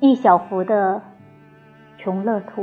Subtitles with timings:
[0.00, 1.00] 一小幅的
[2.02, 2.62] 《穷乐图》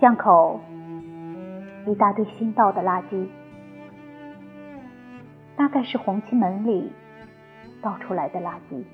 [0.00, 0.60] 巷口，
[1.86, 3.26] 一大堆新倒的垃圾，
[5.56, 6.92] 大概是红旗门里
[7.80, 8.84] 倒出来的垃圾。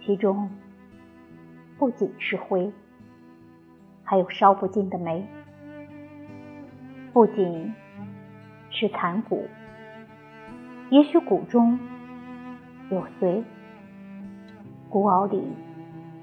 [0.00, 0.50] 其中
[1.78, 2.70] 不仅是灰，
[4.04, 5.26] 还有烧不尽的煤。
[7.12, 7.74] 不仅。
[8.70, 9.48] 是残骨，
[10.90, 11.78] 也许骨中
[12.90, 13.42] 有髓，
[14.88, 15.42] 骨袄里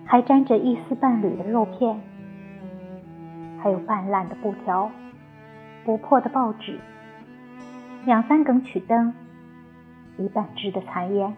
[0.05, 1.99] 还沾着一丝半缕的肉片。
[3.57, 4.91] 还有半烂的布条、
[5.83, 6.79] 不破的报纸、
[8.05, 9.11] 两三根曲灯、
[10.19, 11.35] 一半支的残烟。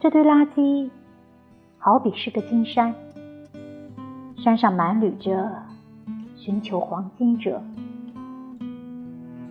[0.00, 0.90] 这堆垃圾
[1.78, 2.92] 好比是个金山，
[4.38, 5.62] 山上满履着
[6.34, 7.62] 寻求黄金者。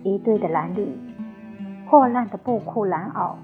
[0.02, 0.86] 一对的蓝绿、
[1.88, 3.34] 破烂的布裤蓝袄，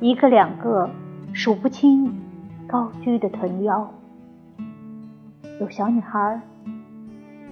[0.00, 0.90] 一个两个
[1.32, 2.14] 数不清
[2.66, 3.90] 高居的臀腰。
[5.58, 6.40] 有小女孩，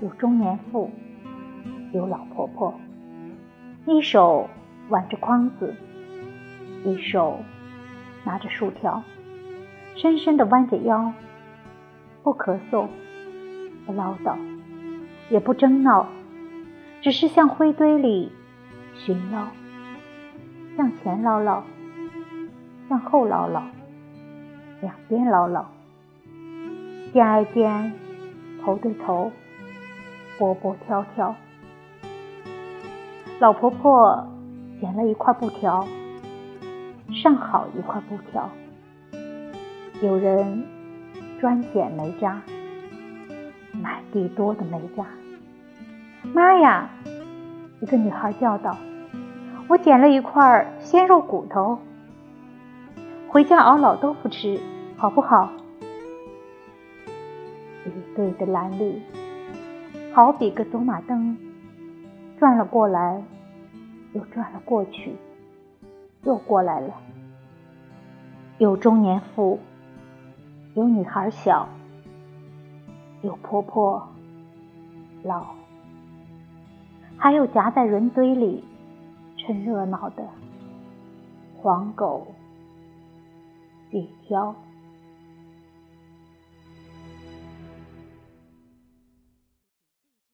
[0.03, 0.91] 有中年妇，
[1.93, 2.75] 有老婆婆，
[3.87, 4.49] 一手
[4.91, 5.75] 挽着筐子，
[6.85, 7.39] 一手
[8.25, 9.03] 拿着薯条，
[9.95, 11.13] 深深的弯着腰，
[12.23, 12.87] 不咳嗽，
[13.87, 14.37] 不唠叨，
[15.31, 16.07] 也不争闹，
[17.03, 18.33] 只是向灰堆里
[18.95, 19.47] 寻捞，
[20.77, 21.63] 向前捞捞，
[22.89, 23.63] 向后捞捞，
[24.81, 25.67] 两边捞捞。
[27.13, 27.93] 肩挨肩，
[28.63, 29.31] 头对头，
[30.39, 31.35] 波波跳跳。
[33.39, 34.27] 老婆婆
[34.81, 35.87] 捡了一块布条，
[37.13, 38.51] 上好一块布条。
[40.03, 40.65] 有人
[41.41, 42.43] 专捡煤渣，
[43.73, 45.07] 满地多的煤渣。
[46.35, 46.91] 妈呀！
[47.81, 48.77] 一个女孩叫道
[49.69, 51.79] ：“我捡了一块鲜肉骨头，
[53.29, 54.61] 回家熬老豆腐吃，
[54.97, 55.51] 好不好？”
[57.87, 59.01] 一对的蓝绿，
[60.13, 61.37] 好比个走马灯，
[62.39, 63.23] 转了过来，
[64.13, 65.15] 又转了过去，
[66.25, 66.95] 又过来了。
[68.59, 69.61] 有中年妇，
[70.75, 71.69] 有女孩小，
[73.23, 74.09] 有婆婆
[75.23, 75.47] 老，
[77.19, 78.63] 还有夹在人堆里
[79.37, 80.23] 趁热闹的
[81.57, 82.27] 黄狗
[83.91, 84.55] 几条。